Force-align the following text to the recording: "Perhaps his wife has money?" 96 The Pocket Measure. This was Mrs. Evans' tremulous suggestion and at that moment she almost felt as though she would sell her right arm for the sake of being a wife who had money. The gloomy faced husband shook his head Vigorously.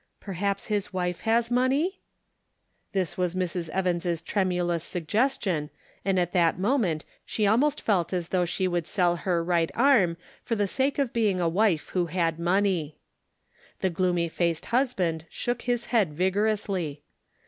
"Perhaps 0.19 0.65
his 0.65 0.91
wife 0.91 1.21
has 1.29 1.51
money?" 1.51 1.99
96 2.93 2.93
The 2.93 2.97
Pocket 2.97 2.97
Measure. 2.97 2.97
This 2.97 3.17
was 3.19 3.35
Mrs. 3.65 3.69
Evans' 3.69 4.21
tremulous 4.23 4.83
suggestion 4.83 5.69
and 6.03 6.19
at 6.19 6.31
that 6.33 6.57
moment 6.57 7.05
she 7.23 7.45
almost 7.45 7.79
felt 7.79 8.11
as 8.11 8.29
though 8.29 8.43
she 8.43 8.67
would 8.67 8.87
sell 8.87 9.17
her 9.17 9.43
right 9.43 9.69
arm 9.75 10.17
for 10.41 10.55
the 10.55 10.65
sake 10.65 10.97
of 10.97 11.13
being 11.13 11.39
a 11.39 11.47
wife 11.47 11.89
who 11.89 12.07
had 12.07 12.39
money. 12.39 12.97
The 13.81 13.91
gloomy 13.91 14.27
faced 14.27 14.65
husband 14.73 15.25
shook 15.29 15.61
his 15.69 15.85
head 15.93 16.13
Vigorously. 16.15 17.03